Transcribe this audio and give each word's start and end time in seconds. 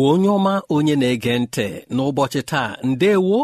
Igbo 0.00 0.12
onye 0.14 0.28
ọma 0.36 0.54
onye 0.74 0.94
na-ege 1.00 1.32
ntị 1.42 1.66
n'ụbọchị 1.94 2.40
taa 2.50 2.70
ndewo 2.90 3.38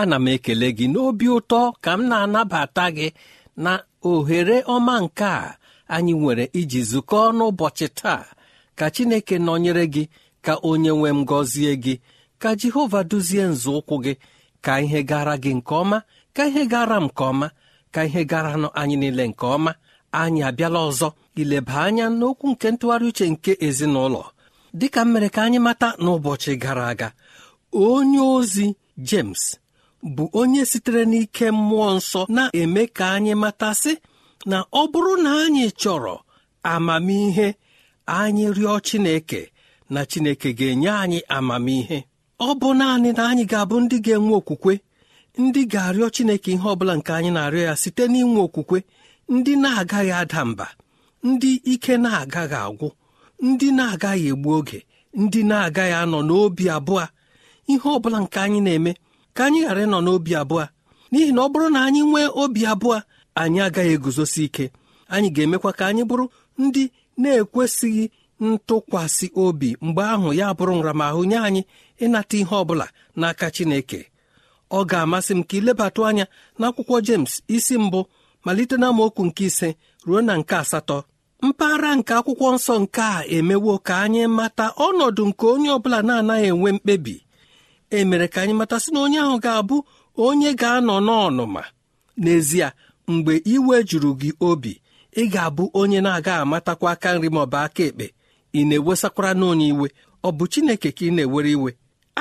ana 0.00 0.16
m 0.18 0.26
ekele 0.34 0.68
gị 0.78 0.86
n'obi 0.92 1.26
ụtọ 1.38 1.60
ka 1.84 1.92
m 1.98 2.08
na-anabata 2.10 2.84
gị 2.96 3.08
na 3.64 3.72
ohere 4.10 4.56
ọma 4.74 4.94
nke 5.04 5.24
a 5.24 5.56
anyị 5.94 6.12
nwere 6.20 6.44
iji 6.60 6.80
zukọọ 6.90 7.26
n'ụbọchị 7.36 7.86
taa. 8.00 8.22
Ka 8.78 8.86
chineke 8.94 9.36
nọnyere 9.46 9.84
gị 9.94 10.02
ka 10.44 10.52
onye 10.70 10.90
nwe 10.98 11.10
m 11.12 11.20
gọzie 11.30 11.72
gị 11.84 11.94
ka 12.42 12.50
jehova 12.60 13.00
duzie 13.10 13.44
nzọụkwụ 13.52 13.94
gị 14.04 14.12
ka 14.64 14.72
ihe 14.84 15.00
gara 15.10 15.34
gị 15.42 15.52
nke 15.58 15.72
ọma 15.82 15.98
ka 16.36 16.42
ihe 16.50 16.62
gara 16.72 16.96
m 17.00 17.04
nke 17.08 17.22
ọma 17.30 17.46
ka 17.94 18.00
ihe 18.08 18.22
gara 18.30 18.50
anyị 18.80 18.96
niile 19.00 19.24
nke 19.30 19.46
ọma. 19.56 19.72
Anyị 20.20 20.40
abịala 20.48 20.80
ọzọ 20.88 21.08
ileba 21.40 21.74
anya 21.86 22.06
n'okwu 22.18 22.46
nke 22.52 22.66
ntụgharị 22.72 23.06
uche 23.10 23.26
nke 23.32 23.52
ezinụlọ. 23.66 24.22
Dịka 24.78 25.02
mere 25.12 25.28
ka 25.34 25.40
anyị 25.46 25.58
mata 25.66 25.88
n'ụbọchị 26.02 26.52
gara 26.62 26.84
aga 26.92 27.08
onye 27.86 28.20
ozi 28.36 28.66
James 29.08 29.42
bụ 30.14 30.24
onye 30.40 30.62
sitere 30.70 31.02
n'ike 31.10 31.46
mmụọ 31.56 31.88
nsọ 31.96 32.20
na-eme 32.36 32.82
ka 32.96 33.04
anyị 33.16 33.34
matasị 33.42 33.92
na 34.50 34.58
ọ 34.80 34.82
bụrụ 34.92 35.12
na 35.24 35.30
anyị 35.44 35.66
chọrọ 35.80 36.14
amamihe 36.72 37.48
anyị 38.20 38.44
rịọ 38.56 38.74
Chineke 38.86 39.40
na 39.92 40.00
Chineke 40.10 40.48
ga-enye 40.58 40.90
anyị 41.02 41.20
amamihe. 41.36 41.98
Ọ 42.46 42.48
bụ 42.60 42.68
naanị 42.78 43.10
na 43.16 43.22
anyị 43.30 43.44
ga-abụ 43.50 43.76
ndị 43.82 43.96
ga-enwe 44.06 44.34
okwukwe 44.40 44.74
ndị 45.42 45.60
ga-arịọ 45.72 46.06
Chineke 46.14 46.50
ihe 46.54 46.66
ọ 46.72 46.74
bụla 46.78 46.94
nke 46.98 47.10
anyị 47.18 47.30
na-arịọ 47.36 47.62
ya 47.68 47.74
site 47.82 48.04
n'inwe 48.12 48.40
okwukwe 48.46 48.78
ndị 49.34 49.52
na-agaghị 49.62 50.12
ada 50.20 50.40
mba 50.50 50.66
ndị 51.28 51.50
ike 51.72 51.94
na-agaghị 52.04 52.58
agwụ. 52.66 52.88
Ndị 53.46 53.68
na-agaghị 53.78 54.26
egbu 54.32 54.48
oge 54.58 54.78
ndị 55.20 55.40
na-agaghị 55.50 55.94
anọ 56.02 56.18
n'obi 56.28 56.64
abụọ 56.76 57.04
ihe 57.72 57.88
ọ 57.96 57.98
bụla 58.02 58.18
nke 58.24 58.38
anyị 58.44 58.60
na-eme 58.66 58.92
ka 59.36 59.42
anyị 59.46 59.60
ghara 59.66 59.82
ịnọ 59.86 59.98
n'obi 60.06 60.32
abụọ. 60.40 60.64
N'ihi 61.10 61.32
na 61.34 61.40
ọ 61.44 61.48
bụrụ 61.52 61.66
na 61.74 61.80
anyị 61.86 62.00
nwee 62.10 62.28
obi 62.42 62.60
abụọ 62.72 62.96
anyị 63.40 63.58
agaghị 63.66 63.92
eguzosi 63.96 64.42
ike. 64.46 64.64
Anyị 65.14 65.28
ga-emekwa 65.34 65.70
ka 65.78 65.84
anyị 65.90 66.02
bụrụ 66.10 66.24
ndị 66.62 66.82
na-ekwesịghị 67.22 68.04
ntụkwasị 68.46 69.26
obi 69.44 69.68
mgbe 69.84 70.02
ahụ 70.14 70.28
ya 70.40 70.46
bụrụ 70.58 70.72
nramahụ 70.80 71.20
nye 71.30 71.38
anyị 71.46 71.62
ịnata 72.04 72.36
ihe 72.40 72.54
ọ 72.60 72.64
bụla 72.68 72.86
n'aka 73.20 73.46
Chineke. 73.54 74.00
Ọ 74.70 74.78
ga-amasị 74.90 75.32
m 75.38 75.42
ka 75.48 75.54
ilebatụ 75.58 76.00
anya 76.08 76.24
n'akwụkwọ 76.58 76.96
James 77.06 77.32
isi 77.56 77.74
mbụ 77.84 78.00
malite 78.44 78.76
na 78.80 78.86
amaokwu 78.90 79.22
nke 79.28 79.44
ise 79.50 79.68
ruo 80.06 80.20
na 80.26 80.32
nke 80.40 80.54
asatọ. 80.62 80.98
Mpaghara 81.42 81.90
nke 81.96 82.12
akwụkwọ 82.18 82.46
nsọ 82.54 82.74
nke 82.82 83.00
a 83.02 83.26
emewo 83.36 83.72
ka 83.86 83.94
anyị 84.04 84.22
mata 84.38 84.66
ọnọdụ 84.86 85.22
nke 85.30 85.44
onye 85.52 85.68
ọbụla 85.76 85.98
na-anaghị 86.06 86.46
enwe 86.52 86.70
mkpebi. 86.76 87.14
E 87.90 88.04
mere 88.08 88.26
ka 88.32 88.38
anyị 88.42 88.54
mata 88.60 88.76
sị 88.82 88.90
na 88.94 89.00
onye 89.04 89.18
ahụ 89.24 89.36
ga-abụ 89.44 89.76
onye 90.26 90.50
ga-anọ 90.60 90.94
n'ọnụma. 91.06 91.62
N'ezie 92.22 92.68
mgbe 93.08 93.32
iwe 93.54 93.76
juru 93.88 94.10
gị 94.20 94.30
obi 94.48 94.72
ị 95.16 95.22
ga-abụ 95.32 95.64
onye 95.80 95.98
na-aga 96.04 96.32
amatakwa 96.42 96.88
aka 96.94 97.08
nri 97.18 97.28
ma 97.34 97.40
ọ 97.42 97.46
bụ 97.52 97.56
aka 97.66 97.82
ekpe. 97.88 98.06
Ị 98.58 98.60
na-ewesakwara 98.68 99.30
n'onye 99.40 99.66
iwe 99.72 99.86
ọ 100.24 100.28
bụ 100.36 100.44
Chineke 100.52 100.88
ka 100.96 101.04
ị 101.04 101.10
na-ewere 101.16 101.50
iwe. 101.56 101.70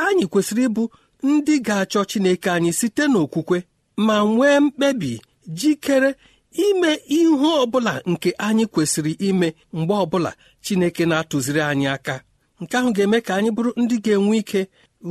Anyị 0.04 0.26
kwesịrị 0.32 0.64
ịbụ 0.70 0.84
ndị 1.24 1.54
ga-achọ 1.66 2.02
Chineke 2.10 2.50
anyị 2.56 2.72
site 2.80 3.04
n'okwukwe 3.12 3.58
ma 4.06 4.16
nwee 4.34 4.60
mkpebi 4.66 5.22
jikere 5.58 6.10
ime 6.52 7.00
ihe 7.08 7.48
ọbụla 7.64 8.02
nke 8.12 8.30
anyị 8.38 8.66
kwesịrị 8.74 9.12
ime 9.28 9.48
mgbe 9.74 9.94
ọbụla 10.04 10.32
Chineke 10.64 11.06
na-atụziri 11.06 11.62
anyị 11.62 11.88
aka. 11.96 12.16
Nke 12.62 12.78
ahụ 12.78 12.90
ga-eme 12.96 13.18
ka 13.26 13.32
anyị 13.38 13.50
bụrụ 13.56 13.72
ndị 13.82 13.96
ga-enwe 14.06 14.36
ike 14.42 14.62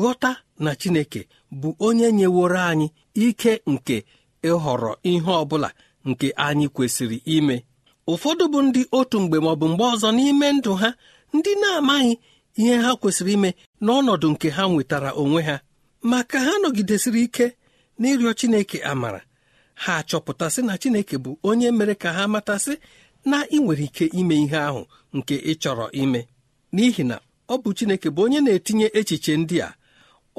ghọta 0.00 0.30
na 0.58 0.70
Chineke 0.80 1.20
bụ 1.60 1.68
onye 1.86 2.12
nyeworo 2.18 2.58
anyị 2.70 2.86
ike 3.26 3.52
nke 3.72 3.96
ịhọrọ 4.48 4.90
ihe 5.10 5.32
ọbụla 5.42 5.68
nke 6.08 6.26
anyị 6.46 6.66
kwesịrị 6.74 7.18
ime. 7.36 7.56
Ụfọdụ 8.12 8.44
bụ 8.52 8.58
ndị 8.66 8.80
otu 8.98 9.16
mgbe 9.22 9.38
maọbụ 9.44 9.66
mgbe 9.72 9.84
ọzọ 9.92 10.08
n'ime 10.16 10.48
ndụ 10.56 10.72
ha 10.80 10.88
ndị 11.36 11.50
na-amaghị 11.60 12.12
ihe 12.60 12.74
ha 12.84 12.90
kwesịrị 13.00 13.32
ime 13.36 13.50
n'ọnọdụ 13.84 14.26
nke 14.32 14.48
ha 14.56 14.62
nwetara 14.72 15.10
onwe 15.22 15.40
ha. 15.48 15.56
Ma 16.10 16.18
ka 16.30 16.38
ha 16.44 16.52
nọgidesịrị 16.62 17.20
ike 17.26 17.46
n'ịrịọ 18.00 18.30
Chineke 18.38 18.78
amara 18.92 19.20
ha 19.82 19.92
achọpụtasị 20.00 20.60
na 20.68 20.74
Chineke 20.80 21.16
bụ 21.24 21.30
onye 21.48 21.68
mere 21.78 21.94
ka 22.02 22.08
ha 22.16 22.24
matasị 22.34 22.74
na 23.30 23.38
ị 23.46 23.58
nwere 23.64 23.84
ike 23.88 24.04
ime 24.20 24.34
ihe 24.44 24.56
ahụ 24.68 24.82
nke 25.16 25.34
ị 25.50 25.52
chọrọ 25.62 25.86
ime. 26.02 26.20
N'ihi 26.74 27.02
na 27.10 27.16
ọ 27.48 27.54
bụ 27.62 27.68
Chineke 27.76 28.08
bụ 28.14 28.20
onye 28.26 28.40
na-etinye 28.44 28.86
echiche 28.98 29.32
ndị 29.40 29.56
a. 29.66 29.74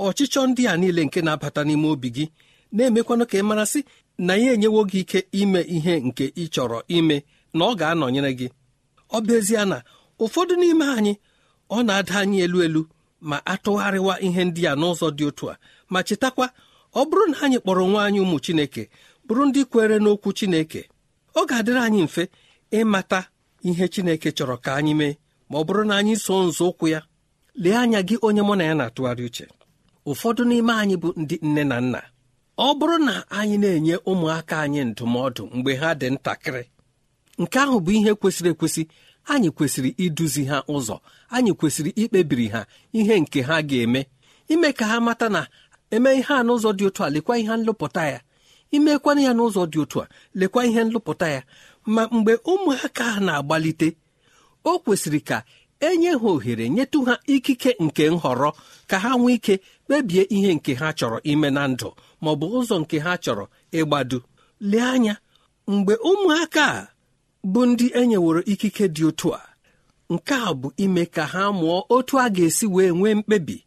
Ọchịchọ 0.05 0.41
ndị 0.49 0.63
a 0.71 0.77
niile 0.81 1.01
nke 1.07 1.19
na-abata 1.25 1.61
n'ime 1.67 1.87
obi 1.93 2.09
gị 2.15 2.25
na-emekwanụ 2.75 3.23
ka 3.29 3.35
ị 3.37 3.43
marasị 3.49 3.79
na 4.27 4.33
ya 4.43 4.49
enyewo 4.55 4.81
gị 4.91 4.99
ike 5.03 5.19
ime 5.41 5.61
ihe 5.75 5.93
nke 6.07 6.25
ị 6.35 6.43
chọrọ 6.53 6.77
ime 6.97 7.17
na 7.57 7.63
ọ 7.65 7.75
ga-anọnyere 7.79 8.31
gị. 8.39 8.47
Ọ 9.15 9.17
bụ 9.25 9.31
ezie 9.39 9.63
na 9.71 9.77
ụfọdụ 10.23 10.53
n'ime 10.61 10.85
anyị 10.97 11.13
ọ 11.75 11.77
na-ada 11.87 12.15
anyị 12.21 12.37
elu 12.45 12.59
elu 12.67 12.81
ma 13.29 13.37
atụgharịwa 13.53 14.13
ihe 14.27 14.41
ndị 14.47 14.61
a 14.71 14.73
n'ụzọ 14.79 15.07
dị 15.17 15.23
otu 15.29 15.45
a 15.51 15.55
ma 15.91 15.99
chetakwa 16.07 16.45
ọ 16.99 17.01
bụrụ 17.09 17.23
na 17.31 17.37
anyị 17.45 17.57
kpọrọ 17.63 17.83
nwa 17.91 18.01
anyị 18.07 18.19
ụmụ 18.25 18.37
Chineke 18.45 18.83
bụrụ 19.31 19.45
ndị 19.49 19.61
kwere 19.71 19.95
n'okwu 20.03 20.29
Chineke 20.37 20.81
ọ 21.39 21.41
ga-adịrị 21.49 21.79
anyị 21.87 22.01
mfe 22.07 22.23
ịmata 22.79 23.19
ihe 23.69 23.85
Chineke 23.93 24.29
chọrọ 24.37 24.55
ka 24.63 24.71
anyị 24.79 24.93
mee 24.99 25.13
ma 25.49 25.55
ọ 25.59 25.63
bụrụ 25.67 25.83
na 25.89 25.93
anyị 25.99 26.13
so 26.25 26.33
nzọụkwụ 26.47 26.85
ya 26.93 26.99
lee 27.63 27.75
anya 27.81 27.99
gị 28.07 28.15
onye 28.27 28.41
mụ 28.47 28.53
na 28.59 28.63
ya 28.69 28.73
na-atụgharị 28.79 29.23
uche. 29.29 29.45
Ụfọdụ 30.09 30.41
n'ime 30.49 30.73
anyị 30.81 30.95
bụ 31.01 31.09
ndị 31.21 31.35
nne 31.47 31.63
na 31.71 31.77
nna. 31.85 32.01
Ọ 32.57 32.67
bụrụ 32.79 32.95
na 33.07 33.13
anyị 33.37 33.55
na-enye 33.63 33.95
ụmụaka 34.09 34.55
anyị 34.65 34.81
ndụmọdụ 34.89 35.43
mgbe 35.55 35.71
ha 35.81 35.89
dị 35.99 36.07
ntakịrị 36.15 36.63
nke 37.41 37.57
ahụ 37.63 37.77
bụ 37.85 37.91
ihe 37.97 38.11
kwesịrị 38.19 38.49
ekwesị 38.53 38.81
anyị 39.33 39.49
kwesịrị 39.57 39.89
iduzi 40.05 40.43
ha 40.51 40.57
ụzọ 40.75 40.95
anyị 41.35 41.51
kwesịrị 41.59 41.91
ikpebiri 42.01 42.47
ha 42.53 42.61
ihe 42.99 43.15
nke 43.23 43.39
ha 43.47 43.55
ga-eme 43.69 44.01
ime 44.53 44.69
ka 44.77 44.85
ha 44.91 44.97
mata 45.07 45.27
na 45.35 45.41
eme 45.95 46.09
ihe 46.19 46.33
a 46.39 46.43
n'ụzọ 46.45 46.69
dị 46.77 46.83
otu 46.89 47.01
a 47.03 47.09
lekwa 47.13 47.33
ihe 47.41 47.53
nlụpụta 47.59 48.03
ya. 48.13 48.19
Imekwana 48.75 49.21
ya 49.21 49.31
n'ụzọ 49.33 49.61
dị 49.71 49.79
otu 49.83 49.97
a 50.03 50.07
lekwa 50.35 50.61
ihe 50.65 50.81
nlụpụta 50.83 51.27
ya. 51.35 51.41
Ma 51.85 52.07
mgbe 52.11 52.33
ụmụaka 52.51 53.03
ha 53.13 53.19
na-agbalite 53.25 53.87
o 54.63 54.79
kwesịrị 54.83 55.19
ka 55.29 55.37
enye 55.79 56.09
ha 56.11 56.27
ohere 56.31 56.65
nyetụ 56.69 56.99
ha 57.07 57.13
ikike 57.33 57.71
nke 57.85 58.03
nhọrọ 58.09 58.49
ka 58.89 58.95
ha 59.03 59.09
nwee 59.17 59.33
ike 59.37 59.55
kpebie 59.85 60.23
ihe 60.35 60.51
nke 60.55 60.71
ha 60.79 60.87
chọrọ 60.97 61.17
ime 61.31 61.49
na 61.55 61.63
ndụ 61.67 61.89
ma 62.21 62.29
ọ 62.31 62.35
bụ 62.39 62.45
ụzọ 62.59 62.75
nke 62.81 62.97
ha 63.05 63.11
chọrọ 63.23 63.45
ịgbado. 63.79 64.19
Lee 64.69 64.81
anya 64.93 65.15
mgbe 65.67 65.93
ụmụaka 66.09 66.63
a 66.77 66.87
bụ 67.51 67.61
ndị 67.69 67.85
enyeworo 67.99 68.41
ikike 68.51 68.85
dị 68.95 69.03
otu 69.09 69.27
a 69.33 69.41
nke 70.13 70.33
a 70.33 70.51
bụ 70.59 70.67
ime 70.83 71.03
ka 71.15 71.23
ha 71.33 71.41
mụọ 71.59 71.77
otu 71.95 72.13
a 72.19 72.29
ga-esi 72.35 72.65
wee 72.73 72.91
nwee 72.99 73.15
mkpebi. 73.19 73.57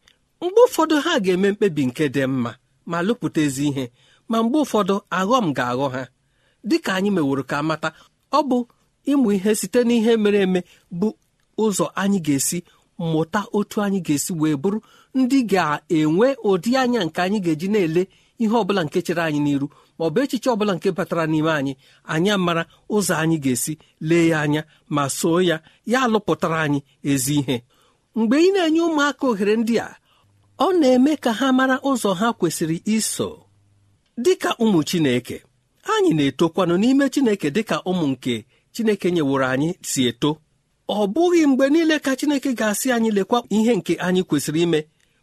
Mgbe 0.40 0.60
ụfọdụ 0.66 0.94
ha 1.04 1.12
ga-eme 1.24 1.48
mkpebi 1.52 1.82
nke 1.86 2.04
dị 2.14 2.22
mma 2.26 2.52
ma 2.90 2.98
lụpụta 3.06 3.40
ezi 3.46 3.64
ihe. 3.70 3.84
Ma 4.28 4.42
mgbe 4.42 4.58
ụfọdụ 4.64 4.94
aghọm 5.18 5.46
ga-aghọ 5.56 5.88
ha. 5.94 6.02
Dịka 6.68 6.90
anyị 6.94 7.10
meworo 7.16 7.42
ka 7.50 7.62
mata 7.62 7.88
ọ 8.32 8.40
bụ 8.48 8.58
ịmụ 9.12 9.28
ihe 9.36 9.54
site 9.54 9.80
n'ihe 9.84 10.12
mere 10.16 10.40
eme 10.46 10.60
bụ 10.98 11.08
ụzọ 11.58 11.86
anyị 12.02 12.18
ga-esi 12.26 12.58
mụta 12.98 13.40
otu 13.52 13.76
anyị 13.82 14.00
ga-esi 14.06 14.32
wee 14.40 14.56
bụrụ 14.62 14.78
ndị 15.14 15.38
ga-enwe 15.52 16.28
ụdị 16.48 16.70
anya 16.80 17.00
nke 17.04 17.20
anyị 17.22 17.38
ga-eji 17.44 17.68
na-ele 17.72 18.02
ihe 18.42 18.54
ọbụla 18.62 18.82
nke 18.84 18.98
chere 19.06 19.22
anyị 19.28 19.40
n'iru 19.44 19.66
ma 19.98 20.02
ọ 20.06 20.10
bụ 20.12 20.18
echiche 20.24 20.48
ọbụla 20.54 20.72
nke 20.76 20.88
batara 20.96 21.24
n'ime 21.30 21.50
anyị. 21.58 21.72
Anyị 22.12 22.32
mara 22.46 22.62
ụzọ 22.94 23.14
anyị 23.22 23.36
ga-esi 23.44 23.72
lee 24.08 24.28
ya 24.30 24.38
anya 24.44 24.62
ma 24.94 25.02
soo 25.18 25.40
ya 25.48 25.56
ya 25.86 25.98
alụpụtara 26.04 26.58
anyị 26.64 26.80
ezi 27.10 27.34
ihe. 27.40 27.56
Mgbe 28.16 28.36
ị 28.46 28.48
na-enye 28.54 28.80
ụmụaka 28.88 29.24
ohere 29.30 29.54
ndị 29.56 29.74
a 29.78 29.88
ọ 30.58 30.66
na-eme 30.80 31.12
ka 31.24 31.30
ha 31.38 31.46
mara 31.58 31.76
ụzọ 31.90 32.10
ha 32.20 32.26
kwesịrị 32.38 32.76
iso. 32.96 33.28
Dịka 34.18 34.50
ụmụ 34.58 34.82
Chineke 34.88 35.36
anyị 35.92 36.10
na-etokwanụ 36.14 36.74
n'ime 36.80 37.08
Chineke 37.12 37.48
dịka 37.50 37.76
ụmụ 37.90 38.06
nke 38.12 38.34
Chineke 38.72 39.08
nyeworo 39.14 39.46
anyị 39.54 39.68
si 39.90 40.00
eto. 40.10 40.30
Ọ 40.88 41.06
bụghị 41.14 41.46
mgbe 41.46 41.64
niile 41.72 41.96
ka 42.04 42.12
Chineke 42.18 42.50
ga-asị 42.58 42.88
anyị 42.94 43.10
lekwa 43.16 43.38
ihe 43.56 43.72
nke 43.78 43.94
anyị 44.06 44.22
kwesịrị 44.28 44.60
ime 44.66 44.80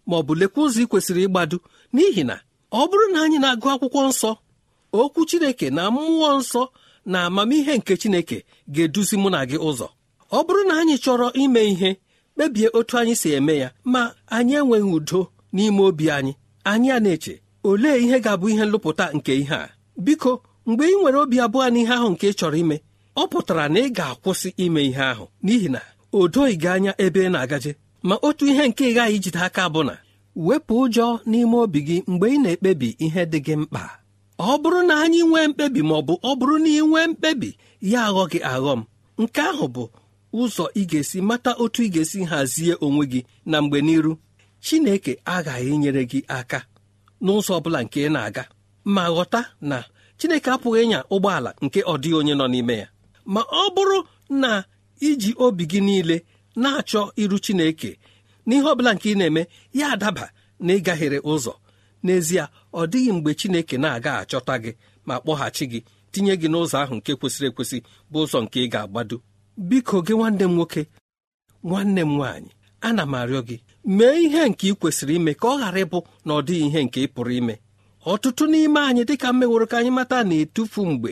ma 0.07 0.15
ọ 0.17 0.21
bụ 0.27 0.33
lekwa 0.41 0.59
ụzọ 0.65 0.79
ị 0.83 0.85
kwesịrị 0.91 1.21
ịgbado. 1.27 1.57
N'ihi 1.93 2.23
na 2.29 2.35
ọ 2.71 2.81
bụrụ 2.89 3.05
na 3.13 3.19
anyị 3.25 3.37
na-agụ 3.43 3.67
akwụkwọ 3.73 4.01
nsọ 4.09 4.31
okwu 4.99 5.19
Chineke 5.29 5.67
na 5.77 5.83
mmụọ 5.93 6.29
nsọ 6.39 6.61
na 7.11 7.17
amamihe 7.27 7.73
nke 7.79 7.93
Chineke 8.01 8.37
ga-eduzi 8.73 9.15
mụ 9.21 9.29
na 9.33 9.39
gị 9.49 9.57
ụzọ. 9.69 9.87
Ọ 10.31 10.39
bụrụ 10.45 10.61
na 10.69 10.73
anyị 10.81 10.95
chọrọ 11.03 11.27
ime 11.43 11.61
ihe 11.71 11.89
kpebie 12.35 12.67
otu 12.77 12.93
anyị 12.99 13.13
si 13.21 13.29
eme 13.37 13.53
ya 13.61 13.69
ma 13.93 14.01
anyị 14.35 14.53
enweghị 14.59 14.89
udo 14.97 15.19
n'ime 15.55 15.81
obi 15.89 16.05
anyị. 16.17 16.33
Anyị 16.71 16.89
a 16.91 16.99
na-eche 17.03 17.33
olee 17.63 17.97
ihe 18.03 18.19
ga-abụ 18.19 18.49
ihe 18.49 18.65
nlụpụta 18.65 19.05
nke 19.13 19.35
ihe 19.35 19.55
a? 19.55 19.69
Biko 19.97 20.43
mgbe 20.65 20.85
ị 20.85 20.95
nwere 21.01 21.17
obi 21.23 21.37
abụọ 21.45 21.69
n'ihe 21.73 21.93
ahụ 21.97 22.09
nke 22.13 22.25
ị 22.29 22.33
chọrọ 22.39 22.57
ime 22.63 22.77
ọ 23.15 23.23
pụtara 23.31 23.65
na 23.73 23.79
ị 23.79 23.89
ga-akwụsị 23.97 24.49
ime 24.63 24.81
ihe 24.89 25.01
ahụ. 25.11 25.25
N'ihi 25.43 25.69
na 25.73 25.81
o 26.17 26.27
doghị 26.33 26.55
gị 26.61 26.67
anya 26.75 26.91
ebe 27.05 27.19
ị 27.27 27.31
na-agaje. 27.31 27.71
Ma 28.03 28.15
otu 28.27 28.45
ihe 28.51 28.63
nke 28.67 28.83
ị 28.89 28.93
ghaghị 28.95 29.15
ijide 29.17 29.39
aka 29.47 29.63
bụ 29.73 29.81
na 29.83 29.93
wepụ 30.35 30.73
ụjọ 30.83 31.05
n'ime 31.29 31.55
obi 31.63 31.79
gị 31.87 31.97
mgbe 32.11 32.27
ị 32.35 32.37
na-ekpebi 32.43 32.89
ihe 33.05 33.21
dị 33.31 33.39
gị 33.45 33.55
mkpa. 33.61 33.83
Ọ 34.39 34.57
bụrụ 34.61 34.79
na 34.87 34.93
anyị 35.03 35.21
nwee 35.29 35.47
mkpebi 35.47 35.81
ma 35.87 35.95
ọ 35.95 36.01
bụ 36.07 36.13
ọ 36.29 36.31
bụrụ 36.39 36.55
na 36.63 36.69
ị 36.69 36.81
nwee 36.89 37.07
mkpebi 37.07 37.49
ya 37.91 37.99
aghọ 38.07 38.23
gị 38.31 38.39
aghọ 38.53 38.73
m 38.77 38.81
nke 39.21 39.41
ahụ 39.51 39.65
bụ 39.75 39.83
ụzọ 40.33 40.65
ị 40.79 40.81
ga-esi 40.89 41.19
mata 41.21 41.51
otu 41.63 41.79
ị 41.83 41.89
ga-esi 41.93 42.19
hazie 42.31 42.73
onwe 42.85 43.03
gị 43.11 43.19
na 43.45 43.61
mgbe 43.61 43.79
n'iru. 43.81 44.13
Chineke 44.65 45.13
aghaghị 45.25 45.69
inyere 45.75 46.03
gị 46.11 46.19
aka. 46.27 46.59
N'ụzọ 47.23 47.51
ọ 47.57 47.61
bụla 47.63 47.79
nke 47.85 47.99
ị 48.07 48.11
na-aga 48.15 48.43
ma 48.95 49.03
ghọta 49.15 49.41
na 49.69 49.77
Chineke 50.17 50.49
apụghị 50.55 50.79
ịnya 50.85 50.99
ụgbọala 51.15 51.49
nke 51.65 51.79
ọ 51.91 51.93
dịghị 52.01 52.15
onye 52.19 52.33
nọ 52.39 52.45
n'ime 52.53 52.75
ya. 52.81 52.87
Ma 53.33 53.41
ọ 53.41 53.63
bụrụ 53.75 53.97
na 54.41 54.51
iji 55.07 55.31
obi 55.45 55.63
gị 55.71 55.79
niile 55.87 56.15
na-achọ 56.61 57.01
iru 57.21 57.37
Chineke 57.45 57.91
n'ihe 58.47 58.63
ọ 58.71 58.73
bụla 58.77 58.91
nke 58.95 59.07
ị 59.13 59.17
na-eme 59.19 59.41
ya 59.79 59.85
adaba 59.95 60.25
na 60.65 60.71
ịgaghere 60.77 61.19
ụzọ. 61.31 61.53
N'ezie 62.05 62.43
ọ 62.73 62.81
dịghị 62.91 63.11
mgbe 63.15 63.31
Chineke 63.39 63.75
na-aga 63.83 64.11
achọta 64.21 64.53
gị 64.63 64.71
ma 65.07 65.15
kpọghachi 65.23 65.65
gị 65.71 65.79
tinye 66.11 66.33
gị 66.41 66.47
n'ụzọ 66.51 66.75
ahụ 66.83 66.93
nke 66.99 67.11
kwesịrị 67.19 67.47
ekwesị 67.51 67.77
bụ 68.11 68.17
ụzọ 68.25 68.37
nke 68.43 68.57
ị 68.65 68.67
ga-agbado. 68.73 69.17
Biko 69.69 69.97
gị 70.05 70.13
nwanne 70.17 70.45
m 70.47 70.53
nwoke 70.55 70.81
nwanne 71.67 72.01
m 72.01 72.11
nwaanyị 72.17 72.49
ana 72.87 73.03
m 73.05 73.13
arịọ 73.19 73.41
gị 73.47 73.57
mee 73.85 74.21
ihe 74.23 74.49
nke 74.49 74.67
ị 74.71 74.73
kwesịrị 74.79 75.15
ime 75.15 75.33
ka 75.33 75.47
ọ 75.47 75.55
ghara 75.59 75.79
ịbụ 75.83 75.99
na 76.25 76.31
ọ 76.33 76.41
ihe 76.53 76.79
nke 76.85 76.99
ị 77.05 77.07
pụrụ 77.13 77.31
ime. 77.39 77.55
Ọtụtụ 78.11 78.43
n'ime 78.51 78.79
anyị 78.89 79.03
dịka 79.09 79.27
mmeworo 79.33 79.65
ka 79.71 79.77
anyị 79.79 79.91
mata 79.97 80.17
na-etufu 80.23 80.81
mgbe 80.91 81.11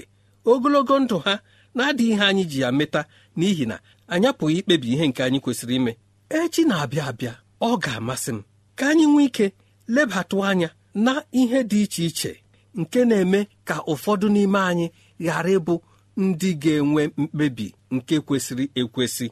ogologo 0.51 0.95
ndụ 0.99 1.17
ha 1.25 1.33
na-adịghị 1.75 2.11
ihe 2.13 2.23
anyị 2.29 2.43
ji 2.51 2.59
ya 2.63 2.69
meta 2.71 3.01
n'ihi 3.37 3.65
na 3.69 3.75
anyị 4.13 4.27
apụghị 4.31 4.57
ikpebi 4.59 4.87
ihe 4.93 5.05
nke 5.09 5.21
anyị 5.23 5.39
kwesịrị 5.43 5.75
ime. 5.79 5.91
Echi 6.39 6.61
na-abịa 6.69 7.03
abịa 7.09 7.33
ọ 7.61 7.77
ga-amasị 7.83 8.31
m 8.35 8.39
ka 8.77 8.83
anyị 8.91 9.05
nwee 9.11 9.25
ike 9.29 9.45
lebatụ 9.93 10.37
anya 10.49 10.69
na 11.05 11.13
ihe 11.39 11.59
dị 11.69 11.79
iche 11.85 12.03
iche 12.09 12.31
nke 12.79 12.99
na-eme 13.09 13.39
ka 13.67 13.75
ụfọdụ 13.91 14.27
n'ime 14.33 14.59
anyị 14.69 14.85
ghara 15.25 15.49
ịbụ 15.57 15.73
ndị 16.17 16.49
ga-enwe 16.61 17.03
mkpebi 17.21 17.67
nke 17.95 18.15
kwesịrị 18.27 18.65
ekwesị. 18.81 19.27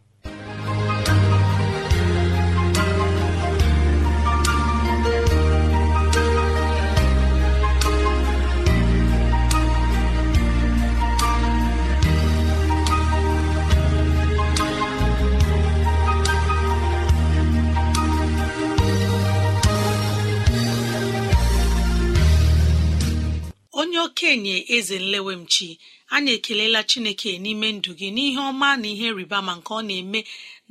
Okenye 24.28 24.66
eze 24.76 25.00
nlewemchi. 25.00 25.70
Anyị 26.16 26.32
ekelela 26.38 26.82
chineke 26.90 27.32
n'ime 27.44 27.68
ndụ 27.78 27.92
gị 28.00 28.10
n'ihe 28.16 28.40
ọma 28.52 28.70
na 28.82 28.88
ihe 28.94 29.08
rịba 29.18 29.40
ma 29.48 29.54
nke 29.60 29.72
ọ 29.74 29.82
na-eme 29.88 30.20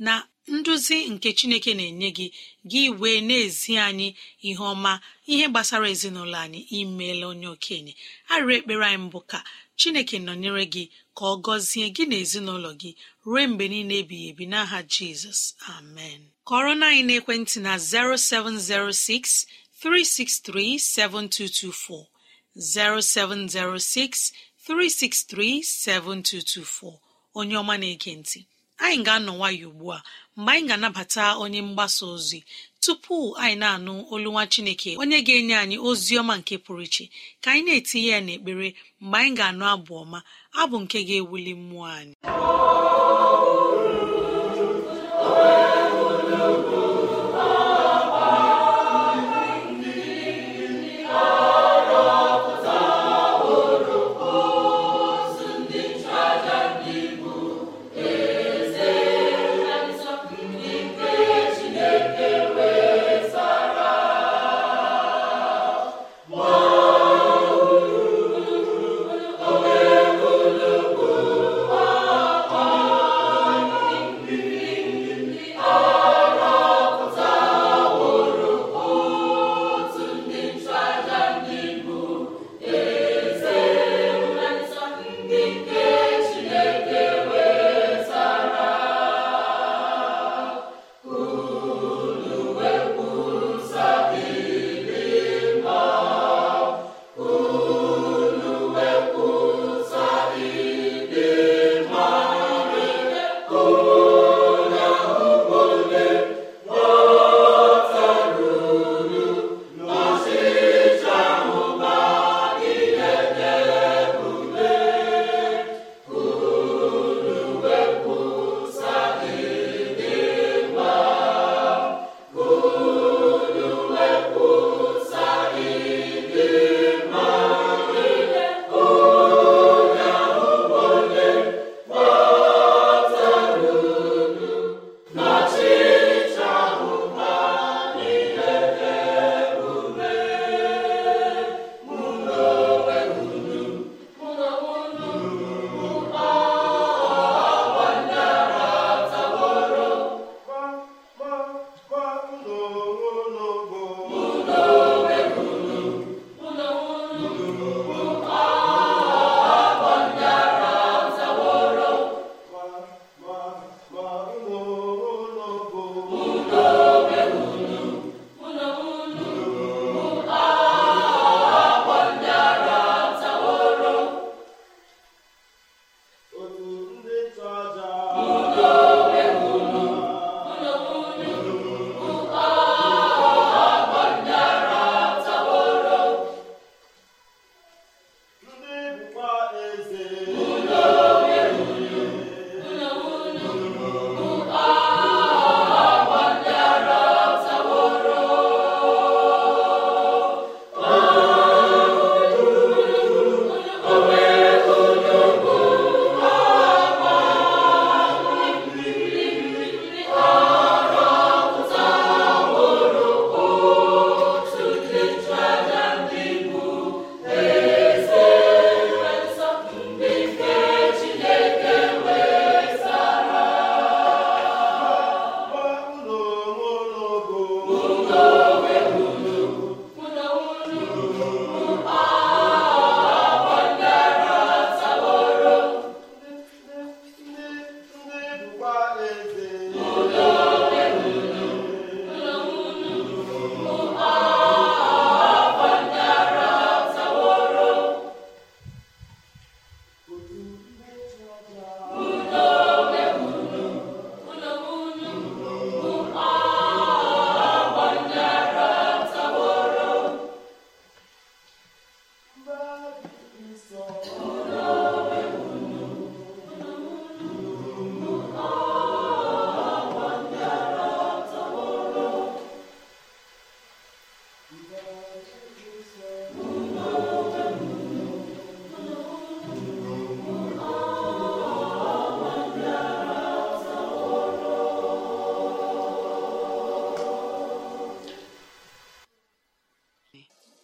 na 0.05 0.13
nduzi 0.55 0.97
nke 1.13 1.29
chineke 1.37 1.71
na-enye 1.77 2.09
gị. 2.17 2.27
Gị 2.71 2.81
wee 2.99 3.19
na-ezi 3.27 3.73
anyị 3.87 4.09
ihe 4.47 4.63
ọma. 4.73 4.93
Ihe 5.33 5.45
gbasara 5.51 5.87
ezinụlọ 5.93 6.37
anyị 6.45 6.59
imeela 6.79 7.25
onye 7.31 7.47
okenye. 7.55 7.93
Arịrị 8.33 8.55
ekpere 8.59 8.83
anyị 8.87 8.99
mbụ 9.05 9.19
ka 9.31 9.39
chineke 9.79 10.15
nọnyere 10.25 10.63
gị 10.73 10.83
ka 11.17 11.23
ọ 11.33 11.41
gọzie 11.45 11.87
gị 11.95 12.03
na 12.09 12.15
ezinụlọ 12.23 12.69
gị 12.81 12.91
ruo 13.25 13.41
mgbe 13.49 13.65
niile 13.71 13.95
ebighị 14.01 14.25
ebi. 14.31 14.43
N'aha 14.51 14.79
jizọs 14.93 15.41
amen. 15.75 16.21
Kọrọ 16.49 16.71
na 16.79 16.85
anyị 16.91 17.03
n'ekwentị 17.07 17.57
na 17.65 17.73
0706 17.77 19.45
363 19.81 20.77
7224 20.77 22.16
0706 22.57 24.31
363 24.67 25.61
7224 25.61 26.93
onye 27.35 27.55
ọma 27.61 27.77
na-ege 27.77 28.11
ntị 28.15 28.39
anyị 28.83 29.03
ga-anọ 29.05 29.31
nwayọ 29.37 29.67
ugbu 29.69 29.85
a 29.97 29.99
mgbe 30.37 30.51
anyị 30.51 30.67
ga-anabata 30.67 31.23
onye 31.43 31.61
mgbasa 31.67 32.03
ozi 32.15 32.39
tupu 32.83 33.15
anyị 33.41 33.55
na-anụ 33.61 33.93
olu 34.13 34.29
nwa 34.31 34.43
chineke 34.51 34.91
onye 35.01 35.17
ga-enye 35.25 35.55
anyị 35.63 35.77
ozi 35.87 36.13
ọma 36.21 36.33
nke 36.39 36.55
pụrụ 36.65 36.81
iche 36.87 37.05
ka 37.41 37.47
anyị 37.51 37.63
na-etinye 37.65 38.07
ya 38.13 38.19
n'ekpere 38.25 38.67
mgbe 39.01 39.17
anyị 39.19 39.33
ga-anụ 39.37 39.63
abụ 39.73 39.93
ọma 40.03 40.19
abụ 40.61 40.75
nke 40.83 40.97
ga-ewuli 41.07 41.53
mmụọ 41.59 41.85
anyị. 41.97 42.13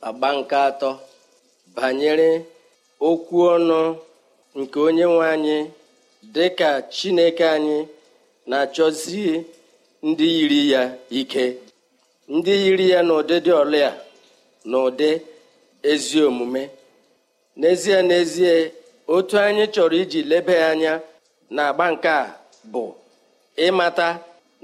Agba 0.07 0.29
nke 0.37 0.55
atọ 0.69 0.89
banyere 1.75 2.29
okwu 3.09 3.37
ọnụ 3.55 3.79
nke 4.59 4.77
onye 4.87 5.05
nwe 5.11 5.25
anyị 5.33 5.57
dị 6.33 6.45
ka 6.59 6.69
chineke 6.95 7.45
anyị 7.55 7.77
na-achọzi 8.49 9.23
ndị 10.07 10.25
yiri 10.37 10.61
ya 10.73 10.81
ike. 11.19 11.45
Ndị 12.35 12.53
yiri 12.63 12.85
ya 12.93 12.99
n'ụdịdị 13.07 13.51
ọlịa 13.61 13.91
na 14.69 14.77
ụdị 14.87 15.09
ezi 15.91 16.17
omume. 16.27 16.63
N'ezie 17.59 17.97
n'ezie 18.09 18.53
otu 19.15 19.35
anyị 19.45 19.63
chọrọ 19.73 19.95
iji 20.03 20.19
lebe 20.31 20.55
anya 20.69 20.93
na 21.55 21.61
agba 21.69 21.85
nke 21.93 22.09
a 22.09 22.25
bụ 22.71 22.83
ịmata 23.65 24.07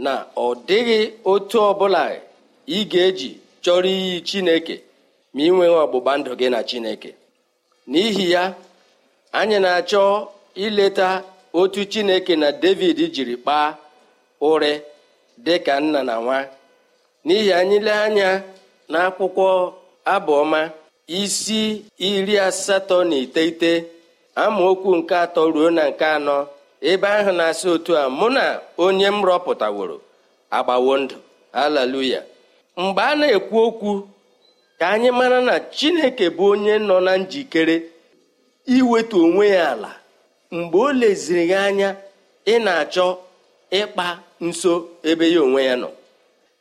na 0.06 0.14
ọ 0.36 0.48
dịghị 0.68 1.00
otu 1.32 1.58
ọbụla 1.70 2.04
ị 2.68 2.80
ga-eji 2.92 3.30
chọrọ 3.64 3.90
iyi 4.00 4.16
chineke. 4.28 4.76
Ma 5.34 5.42
ị 5.48 5.50
nweghị 5.54 5.76
ọgbụgba 5.84 6.12
ndụ 6.20 6.32
gị 6.40 6.48
na 6.54 6.60
chineke. 6.70 7.12
N'ihi 7.92 8.26
ya 8.34 8.44
anyị 9.40 9.58
na-achọ 9.64 10.04
ileta 10.66 11.08
otu 11.60 11.82
chineke 11.92 12.34
na 12.42 12.48
david 12.62 12.98
jiri 13.16 13.36
kpaa 13.44 13.68
ụrị 14.50 14.74
dị 15.46 15.56
ka 15.66 15.74
nna 15.84 16.00
na 16.10 16.16
nwa. 16.24 16.38
N'ihi 17.26 17.52
anyị 17.60 17.78
lee 17.86 18.00
anya 18.06 18.30
n'akwụkwọ 18.92 19.48
abụọma 20.14 20.62
isi 21.20 21.62
iri 22.08 22.36
asatọ 22.48 22.98
na 23.10 23.16
iteghete 23.24 23.72
amaokwu 24.44 24.90
nke 25.00 25.16
atọ 25.26 25.42
ruo 25.54 25.70
na 25.78 25.84
nke 25.90 26.06
anọ 26.18 26.38
ebe 26.90 27.08
ahụ 27.18 27.32
na-asị 27.40 27.68
otu 27.76 27.92
a 27.98 28.04
mụ 28.18 28.28
na 28.36 28.44
onye 28.84 29.08
m 29.08 29.20
rọpụtaworo 29.28 29.98
agbawo 30.58 30.94
ndụ. 31.04 31.18
Haleluya 31.58 32.20
mgbe 32.82 33.02
a 33.02 33.14
na-ekwu 33.20 33.58
okwu 33.68 33.92
ka 34.80 34.86
anyị 34.94 35.10
mara 35.20 35.40
na 35.48 35.56
chineke 35.78 36.26
bụ 36.38 36.44
onye 36.54 36.76
nọ 36.88 36.98
na 37.06 37.14
njikere 37.18 37.76
iwetu 38.76 39.18
onwe 39.26 39.46
ya 39.56 39.64
ala 39.72 39.92
mgbe 40.52 40.78
o 40.78 40.90
leziri 41.00 41.44
ya 41.52 41.60
anya 41.70 41.90
ị 42.46 42.56
na-achọ 42.66 43.08
ịkpa 43.80 44.08
nso 44.48 44.74
ebe 45.10 45.26
ya 45.34 45.42
onwe 45.46 45.62
ya 45.70 45.76
nọ. 45.82 45.90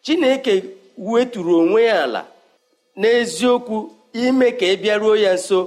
Chineke 0.04 0.54
weturu 1.10 1.52
onwe 1.62 1.80
ya 1.90 1.96
ala 2.04 2.22
n'eziokwu 3.00 3.76
ime 4.25 4.48
ka 4.58 4.66
ị 4.66 4.76
bịaruo 4.82 5.14
ya 5.25 5.32
nso 5.38 5.58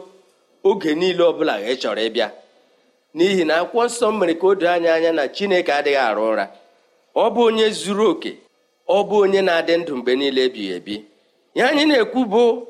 oge 0.70 0.92
niile 1.00 1.24
ọbụla 1.32 1.54
ị 1.72 1.74
chọrọ 1.82 2.02
ịbịa. 2.10 2.28
N'ihi 3.16 3.44
na 3.48 3.54
akwụkwọ 3.62 3.84
nsọ 3.90 4.06
mere 4.18 4.34
ka 4.40 4.46
o 4.48 4.56
doo 4.60 4.70
anya 4.76 4.92
anya 4.98 5.12
na 5.18 5.24
chineke 5.36 5.72
adịghị 5.80 5.98
arụ 6.10 6.24
ụra. 6.32 6.46
Ọ 7.16 7.26
bụ 7.34 7.42
onye 7.50 7.68
zuru 7.80 8.06
oke 8.12 8.32
ọ 8.88 8.98
bụ 9.08 9.16
onye 9.24 9.42
na-adị 9.48 9.74
ndụ 9.82 9.94
mgbe 9.98 10.12
niile 10.20 10.42
ebighị 10.48 10.72
ebi. 10.78 10.96
Ya 11.56 11.70
anyị 11.70 11.86
na-ekwu 11.86 12.26
bụ 12.26 12.68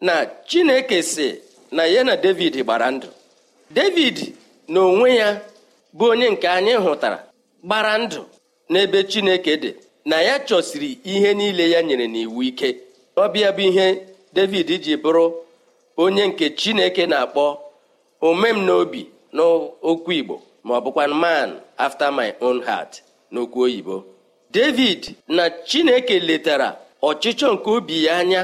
na 0.00 0.26
chineke 0.46 1.02
si 1.02 1.34
na 1.72 1.84
ya 1.84 2.04
na 2.04 2.16
david 2.16 2.54
gbara 2.64 2.90
ndụ. 2.90 3.08
David 3.70 4.34
na 4.68 4.80
onwe 4.80 5.14
ya 5.16 5.40
bụ 5.96 6.04
onye 6.12 6.30
nke 6.30 6.48
anyị 6.48 6.74
hụtara 6.84 7.18
gbara 7.64 7.98
ndụ 7.98 8.22
n'ebe 8.70 8.98
chineke 9.04 9.56
dị 9.62 9.70
na 10.04 10.16
ya 10.22 10.38
chọsiri 10.38 10.98
ihe 11.04 11.34
niile 11.34 11.70
ya 11.70 11.82
nyere 11.82 12.06
n'iwu 12.06 12.42
ike. 12.42 12.68
Ọbịa 13.16 13.50
bụ 13.56 13.60
ihe 13.70 13.86
david 14.36 14.68
ji 14.84 14.96
bụrụ 15.02 15.24
onye 15.96 16.26
nke 16.28 16.50
chineke 16.60 17.06
na-akpọ 17.06 17.44
omem 18.28 18.58
n'obi 18.66 19.02
n'okwu 19.36 20.10
igbo 20.18 20.36
ma 20.66 20.72
ọ 20.78 20.80
bụkwa 20.84 21.04
man 21.22 21.50
after 21.86 22.10
my 22.18 22.28
own 22.46 22.58
heart 22.68 22.92
n'okwu 23.32 23.60
oyibo. 23.66 23.96
David 24.50 25.00
na 25.28 25.50
chineke 25.50 26.18
letara 26.20 26.68
ọchịchọ 27.08 27.46
nke 27.54 27.68
obi 27.76 27.96
ya 28.06 28.12
anya 28.22 28.42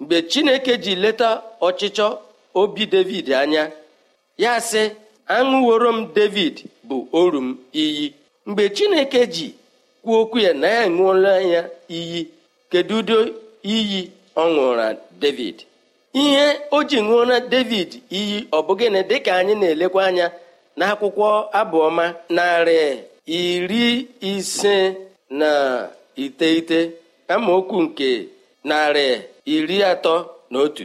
mgbe 0.00 0.16
chineke 0.30 0.72
ji 0.84 0.92
leta 1.02 1.28
ọchịchọ 1.66 2.06
obi 2.60 2.82
david 2.92 3.26
anya 3.42 3.62
ya 4.42 4.52
sị 4.68 4.82
aṅụworo 5.36 5.90
m 5.96 6.12
david 6.16 6.54
bụ 6.88 6.96
oru 7.20 7.40
m 7.46 7.58
iyi. 7.82 8.06
Mgbe 8.46 8.64
chineke 8.76 9.20
ji 9.34 9.46
kwuo 10.02 10.16
okwu 10.22 10.38
ya 10.46 10.52
na 10.60 10.68
ya 10.76 10.84
ṅụọla 10.96 11.32
ya 11.54 11.62
iyi 11.98 12.20
kedu 12.70 12.94
udo 13.00 13.18
iyi 13.74 14.00
ọ 14.36 14.44
ṅụra 14.56 14.86
david? 15.22 15.56
Ihe 16.22 16.46
o 16.70 16.78
ji 16.88 16.96
ṅụọra 17.08 17.36
david 17.52 17.90
iyi 18.18 18.36
ọ 18.52 18.58
bụ 18.66 18.72
gịnị 18.78 19.00
dịka 19.10 19.32
anyị 19.40 19.54
na-elekwa 19.60 20.00
anya 20.08 20.26
n'akwụkwọ 20.78 21.28
abụọma 21.60 22.04
narị 22.36 22.80
iri 23.40 23.86
ise 24.30 24.76
na 25.40 25.50
iteghete? 26.24 26.80
Amaokwu 27.34 27.76
nke 27.82 28.08
narị 28.68 29.06
iri 29.54 29.76
atọ 29.92 30.14
na 30.50 30.58
otu. 30.64 30.84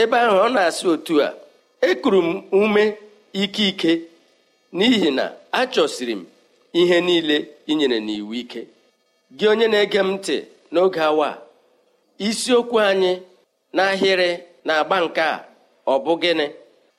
Ebe 0.00 0.16
ahụ 0.24 0.36
ọ 0.46 0.48
na-asị 0.54 0.84
otu 0.94 1.14
a 1.26 1.34
ekuru 1.88 2.20
m 2.22 2.42
ume 2.60 2.84
ike 3.42 3.64
ike 3.70 3.92
n'ihi 4.76 5.10
na 5.18 5.24
achọsiri 5.60 6.12
m 6.12 6.22
ihe 6.80 6.96
niile 7.06 7.36
inyere 7.70 7.98
n'iwu 8.06 8.32
ike. 8.42 8.60
Gị 9.36 9.44
onye 9.52 9.66
na-ege 9.72 9.98
m 9.98 10.10
ntị 10.16 10.36
n'oge 10.72 11.00
awa 11.10 11.28
isiokwu 12.26 12.76
anyị 12.88 13.12
n'ahịrị 13.76 14.30
na-agba 14.66 14.96
nke 15.04 15.20
a 15.20 15.36
ọ 15.86 15.94
bụ 16.04 16.12
gịnị? 16.22 16.46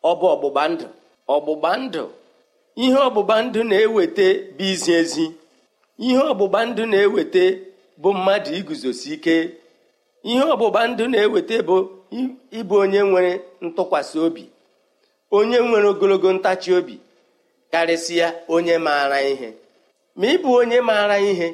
Ọ 0.04 0.12
bụ 0.20 0.26
ọgbụgba 0.34 0.64
ndụ. 0.72 0.86
Ọgbụgba 1.34 1.72
ndụ. 1.84 2.04
Ihe 2.84 2.98
ọgbụgba 3.08 3.36
ndụ 3.46 3.60
na-eweta 3.70 4.28
bụ 4.58 4.64
izi 4.72 4.92
ezi. 5.00 5.26
Ihe 6.06 6.20
ọgbụgba 6.32 6.60
ndụ 6.70 6.84
na-eweta 6.92 7.44
bụ 8.02 8.10
mmadụ 8.18 8.52
iguzosi 8.60 9.08
ike 9.16 9.36
ihe 10.30 10.42
ọgbụgba 10.54 10.82
ndụ 10.90 11.04
na-eweta 11.12 11.58
bụ 11.68 11.76
ịbụ 12.60 12.76
onye 12.84 13.00
nwere 13.10 13.32
ntụkwasị 13.66 14.18
obi 14.26 14.44
onye 15.38 15.58
nwere 15.68 15.88
ogologo 15.94 16.30
ntachi 16.38 16.70
obi 16.80 16.96
karịsịa 17.72 18.28
onye 18.56 18.76
maara 18.86 19.20
ihe. 19.32 19.50
Ma 20.20 20.26
ịbụ 20.36 20.50
onye 20.62 20.80
maara 20.90 21.18
ihe 21.32 21.48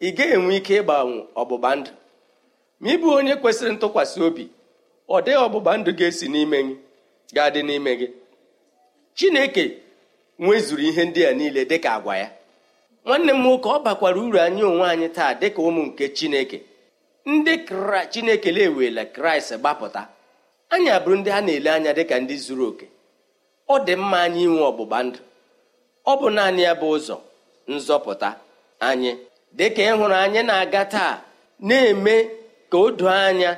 ị 0.00 0.08
gaghị 0.16 0.34
enwe 0.36 0.52
ike 0.58 0.74
ịgbanwe 0.80 1.18
ọgbụgba 1.40 1.70
ndụ. 1.78 1.90
Ma 2.80 2.88
ịbụ 2.94 3.08
onye 3.18 3.34
kwesịrị 3.42 3.72
ntụkwasị 3.74 4.18
obi 4.26 4.44
ọ 5.08 5.16
dịghị 5.24 5.40
ọgbụgba 5.46 5.72
ndụ 5.78 5.90
ga-esi 5.98 6.26
n'ime 6.32 6.58
gị 6.66 6.74
ga-adị 7.34 7.60
n'ime 7.68 7.92
gị. 8.00 8.08
Chineke 9.16 9.64
nwezuru 10.42 10.82
ihe 10.88 11.02
ndị 11.08 11.20
a 11.26 11.32
niile 11.38 11.62
dịka 11.70 11.90
agwa 11.96 12.14
ya. 12.22 12.28
Nwanne 13.04 13.32
m 13.32 13.42
nwoke 13.42 13.68
ọ 13.68 13.78
bakwara 13.84 14.18
uru 14.24 14.38
anyị 14.46 14.62
onwe 14.70 14.86
anyị 14.92 15.08
taa 15.16 15.32
dịka 15.40 15.60
ụmụ 15.68 15.82
nke 15.88 16.04
chineke. 16.16 16.58
Ndị 17.26 17.52
chineke 18.12 18.48
na-ewela 18.52 19.04
kraịst 19.14 19.52
gbapụta. 19.60 20.02
Anyị 20.72 20.88
abụrụ 20.96 21.16
ndị 21.20 21.30
a 21.30 21.40
na-ele 21.46 21.70
anya 21.76 21.92
dịka 21.98 22.16
ndị 22.22 22.34
zuru 22.44 22.64
oke. 22.70 22.86
Ọ 23.68 23.84
dị 23.86 23.94
mma 24.02 24.18
anyị 24.26 24.40
inwe 24.46 24.62
ọgbụgba 24.70 24.98
ndụ. 25.06 25.18
Ọ 26.06 26.12
bụ 26.20 26.26
naanị 26.36 26.62
ya 26.66 26.72
bụ 26.80 26.86
ụzọ 26.96 27.16
nzọpụta 27.74 28.28
anyị. 28.88 29.12
Dịka 29.58 29.82
ịhụrụ 29.90 30.14
anyị 30.24 30.40
na-aga 30.48 30.82
taa 30.94 31.12
na-eme 31.68 32.14
ka 32.70 32.76
o 32.78 32.88
doo 32.98 33.08
anya. 33.28 33.50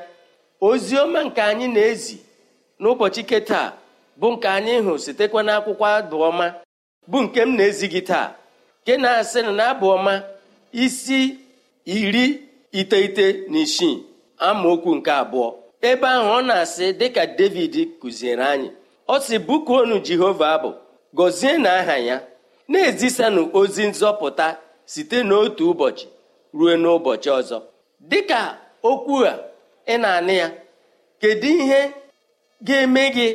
Ozi 0.67 0.95
ọma 1.05 1.21
nke 1.27 1.41
anyị 1.51 1.67
na-ezi 1.77 2.17
n'ụbọchị 2.81 3.23
ke 3.31 3.39
taa 3.51 3.69
bụ 4.21 4.27
nke 4.35 4.49
anyị 4.57 4.75
hụ 4.85 4.93
sitekwa 5.05 5.41
n'akwụkwọ 5.47 5.87
abụọma 5.99 6.47
bụ 7.11 7.19
nke 7.25 7.41
m 7.45 7.51
na-ezi 7.57 7.87
gị 7.93 8.01
taa. 8.11 8.27
Nke 8.83 8.97
na-asị 9.03 9.41
na 9.47 9.53
n'abụ 9.59 9.87
ọma 9.97 10.15
isi 10.85 11.21
iri 11.85 12.25
iteghete 12.81 13.27
na 13.51 13.59
isii 13.65 13.97
amaokwu 14.47 14.91
nke 14.99 15.11
abụọ. 15.23 15.49
Ebe 15.89 16.07
ahụ 16.17 16.29
ọ 16.39 16.41
na-asị 16.49 16.87
dịka 17.01 17.23
david 17.39 17.75
kụziere 18.01 18.45
anyị. 18.53 18.69
Ọ 19.09 19.17
sị 19.27 19.37
bukuonu 19.47 19.97
jehova 20.07 20.47
abụ 20.57 20.71
gọzie 21.17 21.53
na 21.65 21.71
aha 21.81 21.97
ya 22.09 22.17
na-ezisanụ 22.73 23.43
ozi 23.59 23.83
nzọpụta 23.91 24.47
site 24.93 25.19
n'otu 25.29 25.63
ụbọchị 25.73 26.07
ruo 26.59 26.73
n'ụbọchị 26.83 27.29
ọzọ. 27.39 27.59
Dịka 28.11 28.41
okwu 28.91 29.15
a 29.31 29.39
ị 29.87 29.95
na-anụ 30.03 30.33
ya 30.41 30.49
kedu 31.21 31.49
ihe 31.61 31.81
ga-eme 32.67 33.05
gị 33.17 33.27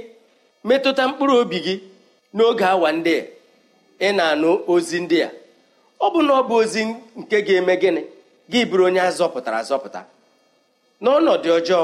metụta 0.67 1.03
mkpụrụ 1.09 1.33
obi 1.41 1.57
gị 1.65 1.75
n'oge 2.35 2.65
awa 2.73 2.89
ndị 2.97 3.13
a? 3.19 3.36
Ị 3.99 4.09
na-anụ 4.17 4.49
ozi 4.73 4.97
ndị 5.03 5.17
a. 5.27 5.29
Ọ 5.99 6.07
bụ 6.13 6.19
na 6.27 6.33
ọ 6.39 6.41
bụ 6.47 6.53
ozi 6.61 6.81
nke 7.19 7.37
ga-eme 7.45 7.73
gịnị? 7.81 8.01
Gị 8.51 8.59
bụrụ 8.69 8.83
onye 8.87 9.01
azọpụtara 9.09 9.57
azọpụta. 9.63 10.01
N'ọnọdụ 11.03 11.49
ọjọọ 11.57 11.83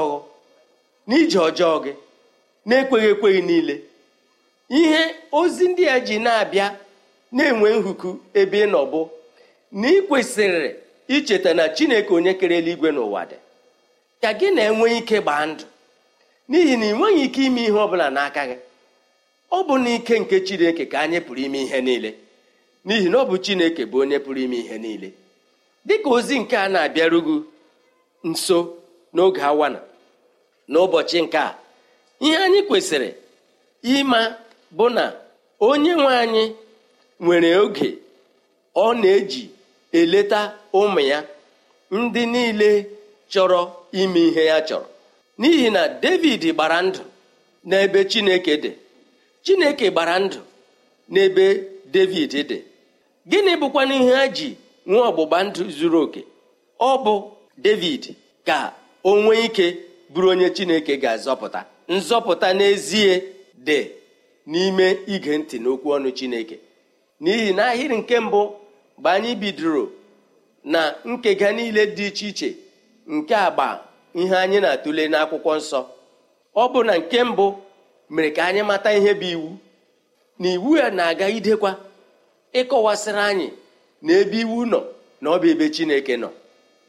n'ije 1.08 1.38
ọjọọ 1.48 1.74
gị 1.84 1.92
na-ekweghị 2.68 3.08
ekweghị 3.14 3.40
niile 3.48 3.74
ihe 4.78 5.00
ozi 5.38 5.64
ndị 5.70 5.84
a 5.88 5.96
ji 6.06 6.16
na-abịa 6.24 6.66
na-enwe 7.36 7.68
nhuku 7.78 8.08
ebe 8.40 8.58
ị 8.64 8.70
nọ 8.72 8.80
na 9.80 9.88
ị 9.96 10.74
icheta 11.16 11.50
na 11.58 11.64
chineke 11.76 12.10
onye 12.16 12.32
kere 12.40 12.54
eluigwe 12.60 12.88
n'ụwa 12.96 13.22
dị. 13.30 13.36
Ka 14.22 14.30
gị 14.38 14.48
na-enwe 14.56 14.86
ike 14.98 15.16
gbaa 15.24 15.44
ndụ. 15.50 15.64
N'ihi 16.50 16.74
na 16.80 16.86
ị 16.86 16.92
nweghị 16.98 17.22
ike 17.26 17.40
ime 17.48 17.60
ihe 17.68 17.72
ọ 17.72 17.86
bụla 17.90 18.06
n'aka 18.16 18.42
gị. 18.48 18.56
Ọ 19.52 19.58
bụ 19.66 19.74
n'ike 19.84 20.14
nke 20.22 20.36
chineke 20.46 20.84
ka 20.92 20.98
anyị 21.04 21.18
pụrụ 21.26 21.40
ime 21.46 21.58
ihe 21.66 21.80
niile. 21.86 22.10
N'ihi 22.86 23.08
na 23.10 23.18
ọ 23.18 23.24
bụ 23.30 23.36
chineke 23.44 23.82
bụ 23.90 23.96
onye 24.02 24.18
pụrụ 24.24 24.40
ime 24.46 24.56
ihe 24.64 24.76
niile. 24.84 25.08
Dịka 25.86 26.08
ozi 26.16 26.38
nke 26.42 26.56
a 26.56 26.66
na-abịarugu 26.72 27.36
nso 28.30 28.58
n'oge 29.14 29.40
awana 29.50 29.80
n'ụbọchị 30.70 31.18
nke 31.24 31.38
a 31.38 31.50
ihe 32.24 32.36
anyị 32.44 32.60
kwesịrị 32.68 33.08
ịma 33.94 34.20
bụ 34.76 34.86
na 34.96 35.04
onye 35.68 35.92
nwe 36.00 36.12
anyị 36.22 36.44
nwere 37.24 37.50
oge 37.62 37.88
ọ 38.74 38.86
na-eji 39.00 39.42
eleta 39.98 40.40
ụmụ 40.80 41.00
ya 41.10 41.18
ndị 41.90 42.22
niile 42.32 42.70
chọrọ 43.32 43.60
ime 44.00 44.20
ihe 44.28 44.42
ya 44.50 44.58
chọrọ. 44.68 44.86
N'ihi 45.40 45.68
na 45.74 45.82
david 46.02 46.42
gbara 46.54 46.78
ndụ 46.86 47.02
n'ebe 47.68 48.00
chineke 48.10 48.54
dị. 48.62 48.70
Chineke 49.44 49.86
gbara 49.90 50.18
ndụ 50.24 50.40
n'ebe 51.12 51.46
david 51.94 52.32
dị. 52.48 52.58
Gịnị 53.30 53.52
bụkwana 53.60 53.94
ihe 54.00 54.12
ha 54.18 54.24
ji 54.36 54.48
nwee 54.86 55.02
ọgbụgba 55.08 55.38
ndụ 55.46 55.62
zuru 55.76 55.98
oke? 56.04 56.20
Ọ 56.80 56.90
bụ 57.04 57.14
david 57.64 58.02
ka 58.46 58.58
o 59.08 59.16
nwee 59.22 59.42
ike 59.46 59.66
bụrụ 60.12 60.28
onye 60.32 60.48
chineke 60.56 60.92
ga-azọpụta. 61.02 61.60
Nzọpụta 61.94 62.48
n'ezie 62.58 63.12
dị 63.66 63.78
n'ime 64.50 64.86
ige 65.14 65.32
ntị 65.40 65.56
n'okwu 65.62 65.88
ọnụ 65.96 66.08
chineke. 66.18 66.56
N'ihi 67.22 67.50
na 67.56 67.62
ahịrị 67.72 67.96
nke 68.02 68.16
mbụ 68.26 68.40
mgbe 68.98 69.08
anyị 69.16 69.32
bidoro 69.42 69.84
na 70.72 70.80
nkega 71.10 71.48
niile 71.56 71.82
dị 71.96 72.06
iche 72.10 72.26
iche 72.30 72.48
nke 73.14 73.34
agba 73.46 73.68
ihe 74.20 74.36
anyị 74.42 74.58
na-atụle 74.62 75.02
n'akwụkwọ 75.12 75.52
nsọ. 75.60 75.80
Ọ 76.56 76.64
bụ 76.72 76.80
na 76.88 76.94
nke 77.00 77.18
mbụ 77.30 77.46
mere 78.10 78.30
ka 78.36 78.42
anyị 78.48 78.62
mata 78.70 78.90
ihe 78.98 79.12
bụ 79.20 79.26
iwu 79.34 79.50
na 80.38 80.48
iwu 80.56 80.70
ya 80.80 80.86
na-aga 80.90 81.26
idekwa 81.38 81.70
ịkọwasịrị 82.60 83.22
anyị 83.30 83.48
na 84.02 84.12
ebe 84.20 84.36
iwu 84.44 84.58
nọ 84.72 84.80
na 85.22 85.26
ọ 85.30 85.36
bụ 85.40 85.46
ebe 85.52 85.66
chineke 85.74 86.14
nọ. 86.22 86.28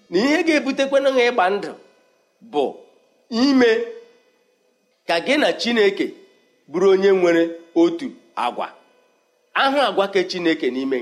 Na 0.10 0.18
ihe 0.26 0.40
ga-ebutekwana 0.48 1.10
ha 1.16 1.22
ịgba 1.30 1.46
ndụ 1.56 1.72
bụ 2.52 2.64
ime 3.30 3.70
ka 5.08 5.16
gị 5.26 5.36
na 5.42 5.50
chineke 5.62 6.06
bụrụ 6.72 6.88
onye 6.94 7.12
nwere 7.20 7.44
otu 7.82 8.08
agwa. 8.36 8.68
Ahụ 9.62 9.78
agwa 9.88 10.06
ke 10.14 10.22
chineke 10.32 10.68
n'ime 10.76 10.98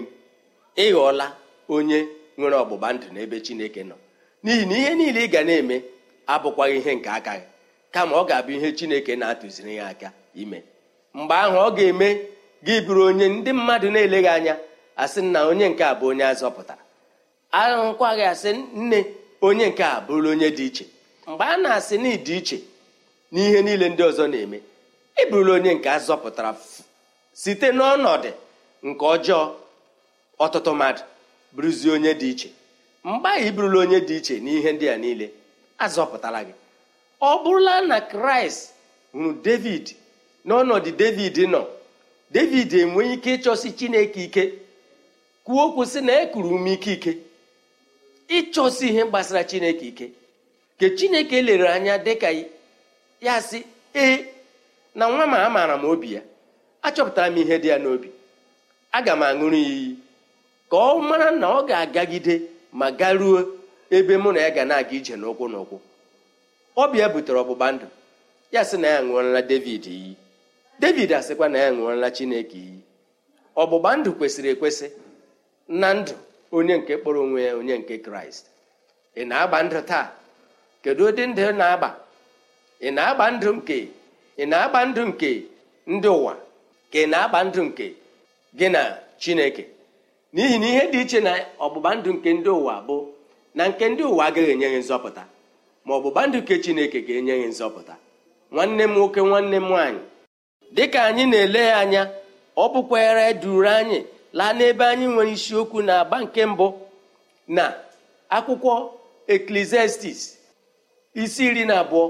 ịghọọla 0.84 1.26
onye 1.76 2.00
nwere 2.38 2.56
ọgbụgba 2.62 2.88
ndụ 2.96 3.08
n'ebe 3.14 3.38
chineke 3.46 3.82
nọ. 3.90 3.96
N'ihi 4.44 4.66
na 4.70 4.76
ihe 4.80 4.92
niile 4.98 5.22
ị 5.26 5.32
ga 5.34 5.42
na-eme 5.48 5.76
abụkwaghị 6.34 6.78
ihe 6.80 6.92
nke 6.98 7.10
aka 7.18 7.34
gị. 7.40 7.48
Kama 7.94 8.14
ọ 8.18 8.24
ga-abụ 8.30 8.52
ihe 8.58 8.70
chineke 8.78 9.16
na-atụziri 9.16 9.76
ya 9.80 9.86
aka 9.92 10.10
ime. 10.42 10.60
Mgbe 11.18 11.34
ahụ 11.44 11.58
ọ 11.68 11.70
ga-eme 11.78 12.08
gị 12.66 12.76
bụrụ 12.86 13.02
onye 13.10 13.26
ndị 13.36 13.52
mmadụ 13.58 13.88
na-eleghị 13.94 14.28
anya 14.38 14.54
asị 15.04 15.22
na 15.34 15.40
onye 15.50 15.66
nke 15.72 15.84
a 15.84 15.94
bụ 16.00 16.06
onye 16.12 16.26
azọpụtara. 16.32 16.84
Ahụkwaghị 17.60 18.24
asị 18.34 18.50
nne 18.82 19.00
onye 19.48 19.66
nke 19.72 19.84
a 19.84 19.98
bụrụ 20.08 20.28
onye 20.34 20.50
dị 20.58 20.66
iche. 20.70 20.86
Mgbe 21.28 21.44
a 21.46 21.56
na-asị 21.64 21.96
na 22.04 22.10
ịdị 22.16 22.34
iche 22.40 22.58
n'ihe 23.34 23.60
niile 23.66 23.86
ndị 23.90 24.02
ọzọ 24.10 24.24
na-eme 24.32 24.58
ị 25.22 25.24
bụrụla 25.30 25.54
onye 25.58 25.72
nke 25.78 25.90
azọpụtara 25.98 26.52
site 27.42 27.68
n'ọnọdụ 27.78 28.32
nke 28.88 29.04
ọjọọ 29.16 29.42
ọtụtụ 30.44 30.72
mmadụ 30.76 31.02
bụrụzie 31.56 31.92
onye 31.96 32.12
dị 32.22 32.28
iche. 32.34 32.50
Mgbe 33.10 33.30
ahụ 33.30 33.46
ị 33.48 33.52
bụrụla 33.56 33.80
onye 33.86 34.00
dị 34.08 34.16
iche 34.20 34.36
n'ihe 34.46 34.70
ndị 34.76 34.86
a 34.90 34.98
niile 35.04 35.28
azọpụtara 35.86 36.40
gị. 36.48 36.54
Ọ 37.30 37.44
bụrụla 37.44 37.76
na 37.90 37.98
kraịst 38.12 38.62
hụrụ 39.14 39.32
david 39.46 39.86
n'ọnọdụ 40.48 40.90
david 41.02 41.36
nọ 41.54 41.62
david 42.36 42.70
enweghị 42.82 43.14
ike 43.16 43.30
ịchọsi 43.38 43.70
chineke 43.78 44.22
ike. 44.28 44.44
Kwuo 45.46 45.62
okwu 45.68 45.84
sị 45.92 46.00
na 46.08 46.14
ekuru 46.24 46.50
ume 46.56 46.72
ike 46.78 46.92
ike 46.98 47.12
ịchọsi 48.38 48.86
ihe 48.90 49.04
gbasara 49.10 49.42
chineke 49.50 49.86
ike. 49.92 50.08
Ke 50.80 50.86
chineke 50.98 51.38
lere 51.48 51.68
anya 51.76 51.96
dịka 52.06 52.30
ya 53.26 53.36
sị 53.42 53.60
ee 54.04 54.18
na 54.96 55.06
nwa 55.10 55.26
ma 55.32 55.38
amaara 55.48 55.76
m 55.78 55.86
obi 55.92 56.08
ya 56.16 56.22
achọpụtara 56.88 57.28
m 57.34 57.38
ihe 57.42 57.56
dị 57.64 57.68
ya 57.72 57.78
n'obi. 57.84 58.10
Aga 58.98 59.14
m 59.16 59.22
aṅụrụ 59.30 59.56
ya 59.64 59.70
iyi. 59.70 59.96
Ka 60.72 60.78
ọ 60.78 61.02
mara 61.10 61.30
na 61.42 61.48
ọ 61.48 61.60
ga-agagide 61.70 62.36
ma 62.80 62.88
garuo 63.00 63.40
ebe 63.98 64.14
mụ 64.24 64.30
na 64.34 64.40
ya 64.46 64.50
ga 64.56 64.64
na-aga 64.70 64.92
ije 64.98 65.14
n'ụkwụ 65.22 65.46
n'ụkwụ. 65.52 65.78
Ọbịa 66.82 67.08
butere 67.14 67.40
ọgbụgba 67.44 67.68
ndụ. 67.76 67.88
Ya 68.52 68.62
sị 68.70 68.78
na 68.78 68.88
ya 68.88 69.00
ṅụọrọla 69.02 69.42
david 69.50 69.84
iyi. 69.96 70.14
David 70.80 71.10
asịkwa 71.20 71.48
na 71.50 71.58
ya 71.64 71.70
ṅụọrọla 71.72 72.08
chineke 72.16 72.58
iyi. 72.66 72.78
Ọgbụgba 73.62 73.90
ndụ 73.98 74.10
kwesịrị 74.18 74.50
ekwesị 74.56 74.88
na 75.82 75.88
ndụ 76.00 76.14
onye 76.58 76.76
nke 76.80 76.94
kpọrọ 77.02 77.20
onwe 77.26 77.40
ya 77.48 77.54
onye 77.60 77.76
nke 77.82 77.96
kraịst. 78.06 78.44
Ị 79.16 79.24
na-agba 79.30 79.58
ndụ 79.66 79.80
taa? 79.90 80.06
Kedu 80.84 81.04
ụdị 81.10 81.24
ndụ 81.32 81.44
na-agba? 81.60 81.90
Ị 82.82 82.90
na-agba 82.98 83.26
ndụ 83.36 83.50
nke 83.58 83.78
ị 84.38 84.44
na-agba 84.52 84.80
ndụ 84.90 85.02
nke 85.10 85.30
ndị 85.94 86.08
ụwa? 86.18 86.34
Ka 86.92 86.98
ị 87.00 87.06
na-agba 87.12 87.40
ndụ 87.48 87.62
nke 87.70 87.86
gị 88.58 88.68
na 88.76 88.82
chineke? 89.22 89.64
N'ihi 90.34 90.58
na 90.62 90.68
ihe 90.72 90.84
dị 90.92 91.00
iche 91.04 91.20
na 91.28 91.32
ọgbụgba 91.66 91.90
ndụ 91.98 92.10
nke 92.18 92.30
ndị 92.38 92.50
ụwa 92.60 92.76
bụ 92.88 92.98
na 93.58 93.64
nke 93.70 93.86
ndị 93.92 94.04
ụwa 94.12 94.24
agaghị 94.28 94.52
enye 94.54 94.68
gị 94.74 94.80
nzọpụta. 94.84 95.24
Ma 95.86 95.92
ọgbụgba 95.98 96.22
ndụ 96.28 96.38
nke 96.42 96.56
chineke 96.64 97.00
ga-enye 97.08 97.34
gị 97.42 97.48
nzọpụta. 97.54 97.94
Nwanne 98.54 98.84
m 98.88 98.94
nwoke 98.96 99.22
nwanne 99.30 99.58
m 99.60 99.68
nwaanyị 99.70 100.02
dịka 100.76 101.00
anyị 101.10 101.24
na-ele 101.32 101.60
ya 101.70 101.76
anya 101.84 102.02
ọ 102.58 102.66
bụkwara 102.74 103.26
duru 103.42 103.68
anyị 103.80 104.00
laa 104.38 104.54
n'ebe 104.58 104.84
anyị 104.92 105.06
nwere 105.14 105.32
isiokwu 105.38 105.80
na 105.88 105.94
agba 106.02 106.18
nke 106.24 106.42
mbụ 106.52 106.68
na 107.48 107.64
akwụkwọ 108.36 108.74
eklesiastis 109.34 110.20
isi 111.22 111.42
iri 111.48 111.64
na 111.70 111.76
abụọ 111.84 112.06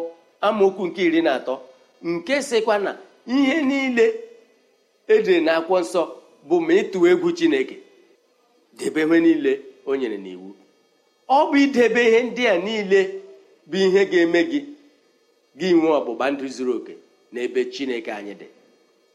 amaokwu 0.47 0.83
nke 0.87 1.01
iri 1.07 1.21
na 1.25 1.31
atọ 1.39 1.55
nke 2.11 2.35
sịkwa 2.47 2.75
na 2.85 2.91
ihe 3.35 3.57
niile 3.69 4.05
edere 5.13 5.39
na 5.45 5.51
akwụkwọ 5.59 5.79
nsọ 5.83 6.01
bụ 6.47 6.55
ma 6.65 6.73
ịtụ 6.81 6.97
egwu 7.11 7.29
chineke 7.37 7.75
debe 8.77 9.01
ihe 9.05 9.19
niile 9.25 9.51
o 9.89 9.95
nyere 9.99 10.17
n'iwu. 10.23 10.49
Ọ 11.29 11.37
bụ 11.49 11.55
idebe 11.65 12.01
ihe 12.09 12.19
ndị 12.27 12.43
a 12.47 12.55
niile 12.65 12.99
bụ 13.69 13.77
ihe 13.77 14.05
ga-eme 14.11 14.41
gị 14.51 14.59
gị 15.59 15.67
nwee 15.77 15.93
ọgbụgba 15.99 16.25
ndụ 16.31 16.45
zuru 16.55 16.73
oke 16.77 16.93
n'ebe 17.33 17.61
chineke 17.73 18.11
anyị 18.19 18.33
dị. 18.41 18.47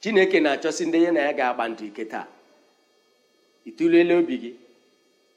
Chineke 0.01 0.41
na-achọsi 0.41 0.83
ndị 0.87 0.99
ya 1.05 1.11
na 1.13 1.21
ya 1.27 1.33
ga-agba 1.39 1.65
ndụ 1.71 1.85
ike 1.91 2.05
taa. 2.13 2.27
Ịtụlele 3.69 4.15
obi 4.21 4.35
gị? 4.43 4.51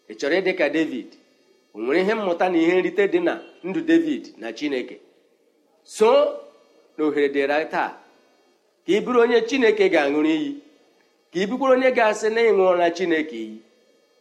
Ị 0.09 0.13
chọrọ 0.19 0.35
ịdị 0.39 0.51
ka 0.59 0.65
david? 0.75 1.07
O 1.73 1.79
nwere 1.83 1.99
ihe 2.03 2.13
mmụta 2.17 2.45
na 2.51 2.57
ihe 2.63 2.73
nrite 2.81 3.03
dị 3.13 3.19
na 3.27 3.33
ndụ 3.67 3.79
david 3.89 4.23
na 4.41 4.47
chineke? 4.57 4.95
So 5.95 6.09
na 6.97 7.01
ohere 7.05 7.27
dịra 7.35 7.57
taa 7.73 7.89
ka 8.85 8.91
ị 8.95 8.99
bụrụ 9.05 9.19
onye 9.23 9.39
chineke 9.49 9.85
ga-aṅụrụ 9.93 10.29
iyi 10.37 10.51
ka 11.33 11.37
ị 11.39 11.45
bụkwara 11.49 11.73
onye 11.75 11.89
ga-asị 11.97 12.27
na 12.35 12.41
ịṅụọla 12.49 12.85
chineke 12.97 13.35
iyi. 13.43 13.57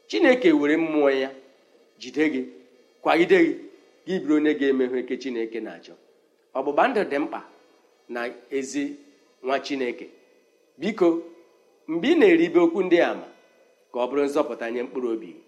Chineke 0.09 0.49
were 0.61 0.77
mmụọ 0.83 1.11
ya 1.23 1.31
jide 2.01 2.25
gị 2.33 2.43
kwagide 3.03 3.39
gị. 3.47 3.55
Gị 4.11 4.19
bụrụ 4.23 4.35
onye 4.37 4.53
ga-emehụ 4.59 4.97
eke 5.03 5.15
chineke 5.23 5.59
na-achọ. 5.67 5.95
Ọgbụgba 6.59 6.83
ndụ 6.89 7.03
dị 7.11 7.19
mkpa 7.25 7.41
na 8.15 8.21
ezi 8.59 8.85
nwa 9.45 9.57
chineke. 9.67 10.07
Biko 10.81 11.09
mgbe 11.91 12.09
ị 12.13 12.19
na-eribe 12.19 12.59
okwu 12.67 12.81
ndị 12.87 12.99
ama 13.11 13.27
ka 13.93 13.99
ọ 14.05 14.07
bụrụ 14.09 14.23
nzọpụta 14.27 14.67
nye 14.73 14.83
mkpụrụ 14.87 15.09
obi 15.15 15.27
gị. 15.35 15.41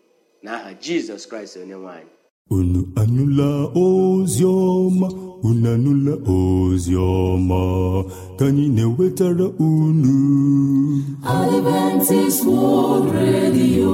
N'aha 0.44 0.70
jizọs 0.82 1.22
kraịst 1.28 1.56
onye 1.62 1.74
nwanyị 1.82 2.10
unu 2.56 2.80
anụla 3.00 3.48
ozi 3.84 4.44
ọma? 4.44 5.08
Unu 5.48 5.66
anụla 5.74 6.14
ozi 6.36 6.94
ọma? 6.96 7.60
Ka 8.38 8.44
anyị 8.46 8.64
na-ewetara 8.76 9.46
unu. 9.58 10.14
Adventist 11.24 12.40
World 12.46 13.06
Radio. 13.14 13.92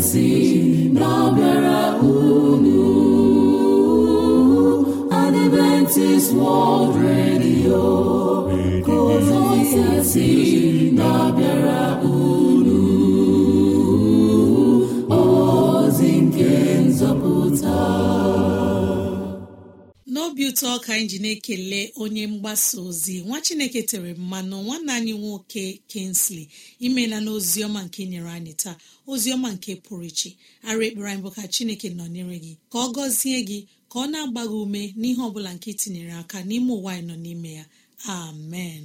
Si 0.00 0.90
na-abịara 0.94 1.82
unu. 2.02 2.88
Adventist 5.10 6.32
World 6.34 6.96
Radio 6.96 8.18
n'obi 20.28 20.44
ụtọ 20.50 20.70
ka 20.84 20.90
anyị 20.94 21.06
ji 21.10 21.18
na-ekele 21.24 21.80
onye 22.02 22.26
mgbasa 22.32 22.76
ozi 22.88 23.14
nwa 23.26 23.38
chineke 23.46 23.80
tere 23.90 24.10
mmanụ 24.14 24.56
nwanne 24.64 24.92
anyị 24.98 25.12
nwoke 25.20 25.64
kinsley 25.90 26.46
imela 26.86 27.16
n'oziọma 27.24 27.80
nke 27.86 28.00
nyere 28.10 28.30
anyị 28.36 28.52
taa 28.62 28.76
oziọma 29.12 29.48
nke 29.56 29.72
pụrụ 29.84 30.04
iche. 30.10 30.30
Ara 30.68 30.82
ekpere 30.88 31.08
anyị 31.10 31.22
bụ 31.24 31.30
ka 31.36 31.42
chineke 31.54 31.88
nọnyere 31.98 32.36
gị 32.44 32.52
ka 32.72 32.76
ọ 32.78 32.86
gọzie 32.94 33.38
gị 33.48 33.58
ka 33.90 33.96
ọ 33.98 34.04
na-agba 34.12 34.42
gị 34.50 34.56
ume 34.64 34.82
n'ihe 35.00 35.22
ọ 35.26 35.32
bụla 35.34 35.50
nke 35.56 35.70
tinyere 35.80 36.12
aka 36.20 36.38
n'ime 36.48 36.72
ụwa 36.78 36.90
anyị 36.96 37.06
nọ 37.08 37.14
n'ime 37.24 37.50
ya. 37.58 37.64
Amen. 38.18 38.84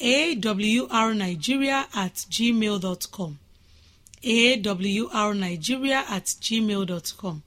awrnigeria 0.00 1.86
at 1.94 2.14
gmail 2.30 3.10
com. 3.10 3.38
Awrnigeria 4.22 6.04
at 6.08 6.24
gmail 6.40 7.16
com. 7.16 7.42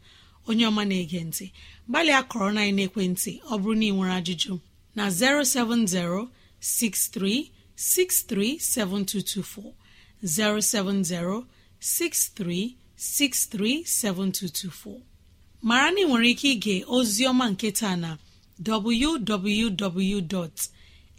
Onye 0.48 0.66
ọma 0.68 0.86
na-ege 0.86 1.24
ntị 1.24 1.52
gbalịa 1.90 2.22
kọrọ 2.32 2.50
na 2.56 2.62
ekwentị 2.86 3.32
ọ 3.52 3.58
bụrụ 3.62 3.76
na 3.80 3.86
ị 3.86 3.92
nwere 3.96 4.14
ajụjụ 4.20 4.54
na 4.96 5.04
070 5.10 6.28
6363 6.62 8.60
7224 8.60 9.74
070 10.24 11.46
6363 11.80 13.84
7224 13.86 15.02
mara 15.62 15.92
na 15.92 16.00
ị 16.02 16.06
nwere 16.08 16.28
ike 16.34 16.48
ige 16.56 16.76
ozi 16.88 17.24
ọma 17.32 17.46
nke 17.54 17.70
na 18.04 18.10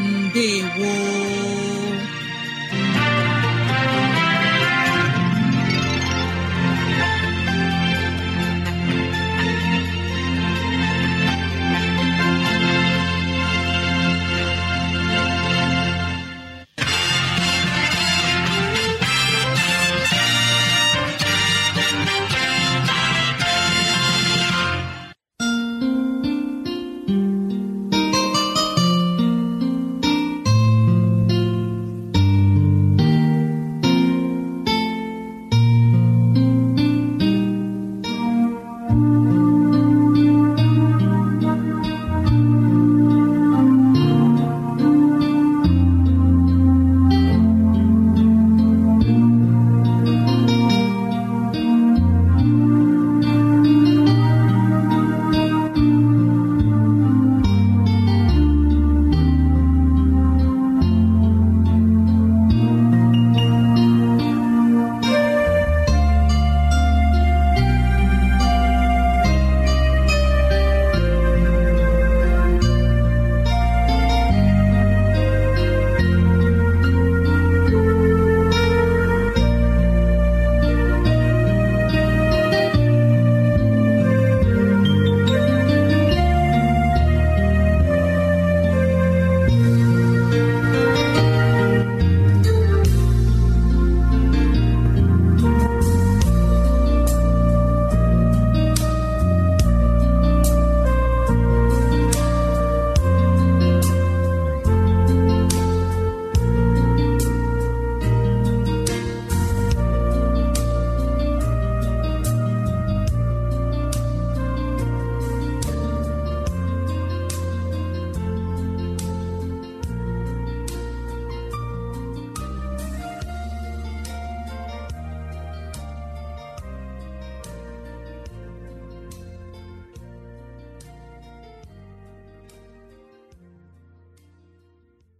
mbe 0.00 0.46
woo 0.78 2.23